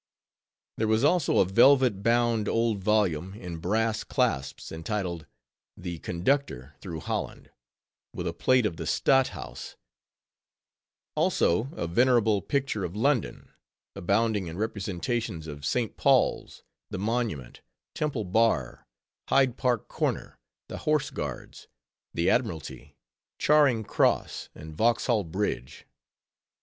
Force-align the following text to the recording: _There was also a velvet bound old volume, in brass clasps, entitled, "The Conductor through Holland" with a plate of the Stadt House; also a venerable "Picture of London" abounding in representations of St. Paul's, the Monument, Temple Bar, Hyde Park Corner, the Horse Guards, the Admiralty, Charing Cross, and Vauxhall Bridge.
_There 0.77 0.87
was 0.87 1.03
also 1.03 1.37
a 1.37 1.45
velvet 1.45 2.01
bound 2.01 2.49
old 2.49 2.83
volume, 2.83 3.35
in 3.35 3.57
brass 3.59 4.03
clasps, 4.03 4.71
entitled, 4.71 5.27
"The 5.77 5.99
Conductor 5.99 6.73
through 6.81 7.01
Holland" 7.01 7.51
with 8.11 8.25
a 8.25 8.33
plate 8.33 8.65
of 8.65 8.77
the 8.77 8.87
Stadt 8.87 9.27
House; 9.27 9.75
also 11.15 11.65
a 11.75 11.85
venerable 11.85 12.41
"Picture 12.41 12.83
of 12.83 12.95
London" 12.95 13.51
abounding 13.95 14.47
in 14.47 14.57
representations 14.57 15.45
of 15.45 15.63
St. 15.67 15.95
Paul's, 15.97 16.63
the 16.89 16.97
Monument, 16.97 17.61
Temple 17.93 18.23
Bar, 18.23 18.87
Hyde 19.29 19.55
Park 19.55 19.87
Corner, 19.87 20.39
the 20.67 20.79
Horse 20.79 21.11
Guards, 21.11 21.67
the 22.11 22.27
Admiralty, 22.27 22.97
Charing 23.37 23.83
Cross, 23.83 24.49
and 24.55 24.73
Vauxhall 24.75 25.25
Bridge. 25.25 25.85